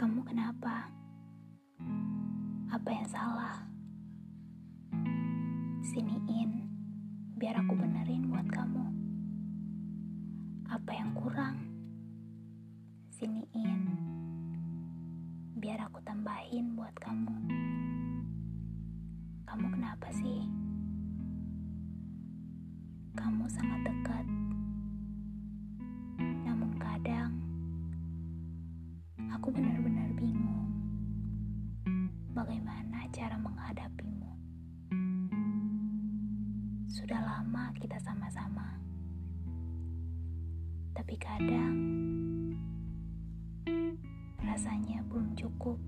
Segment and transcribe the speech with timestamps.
[0.00, 0.88] Kamu kenapa?
[2.72, 3.68] Apa yang salah?
[5.84, 6.64] Siniin,
[7.36, 8.80] biar aku benerin buat kamu.
[10.72, 11.68] Apa yang kurang?
[13.12, 13.92] Siniin,
[15.60, 17.36] biar aku tambahin buat kamu.
[19.44, 20.48] Kamu kenapa sih?
[23.20, 24.39] Kamu sangat dekat
[29.40, 30.68] aku benar-benar bingung
[32.36, 34.36] bagaimana cara menghadapimu.
[36.84, 38.76] Sudah lama kita sama-sama,
[40.92, 41.72] tapi kadang
[44.44, 45.80] rasanya belum cukup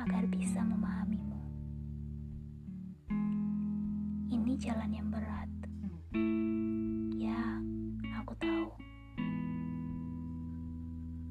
[0.00, 0.99] agar bisa memahamimu.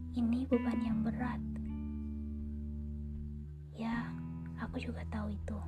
[0.09, 1.37] Ini beban yang berat.
[3.77, 4.09] Ya,
[4.57, 5.59] aku juga tahu itu.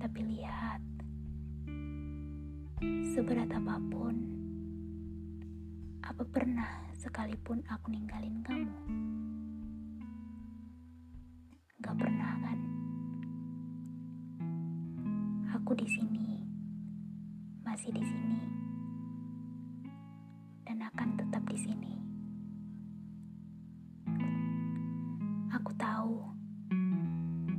[0.00, 0.80] Tapi lihat,
[3.12, 4.16] seberat apa pun,
[6.00, 8.78] apa pernah sekalipun aku ninggalin kamu?
[11.84, 12.58] Gak pernah kan?
[15.60, 16.40] Aku di sini,
[17.60, 18.40] masih di sini,
[20.64, 22.07] dan akan tetap di sini.
[25.58, 26.22] Aku tahu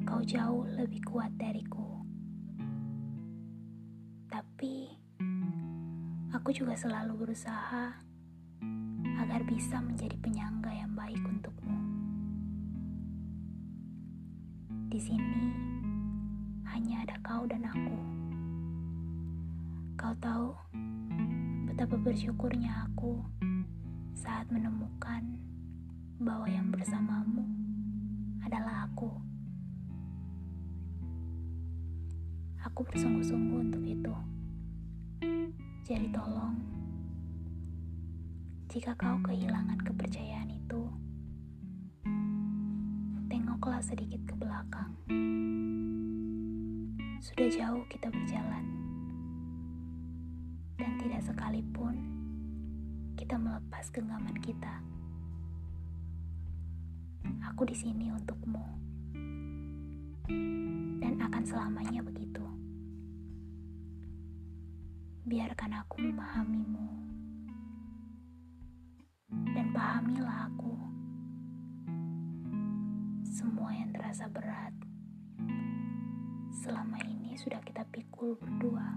[0.08, 2.00] kau jauh lebih kuat dariku,
[4.31, 4.88] tapi
[6.31, 8.00] aku juga selalu berusaha
[9.20, 11.75] agar bisa menjadi penyangga yang baik untukmu.
[14.88, 15.52] Di sini
[16.72, 18.00] hanya ada kau dan aku.
[20.00, 20.55] Kau tahu
[21.67, 23.20] betapa bersyukurnya aku
[24.16, 25.36] saat menemukan
[26.23, 27.58] bahwa yang bersamamu
[28.49, 29.14] adalah aku.
[32.65, 34.14] Aku bersungguh-sungguh untuk itu.
[35.86, 36.58] Jadi tolong,
[38.73, 40.82] jika kau kehilangan kepercayaan itu,
[43.30, 44.98] tengoklah sedikit ke belakang.
[47.21, 48.65] Sudah jauh kita berjalan,
[50.82, 52.02] dan tidak sekalipun
[53.14, 54.82] kita melepas genggaman kita.
[57.49, 58.61] Aku di sini untukmu,
[61.02, 62.45] dan akan selamanya begitu.
[65.27, 66.88] Biarkan aku memahamimu,
[69.52, 70.77] dan pahamilah aku.
[73.27, 74.71] Semua yang terasa berat
[76.54, 78.93] selama ini sudah kita pikul berdua,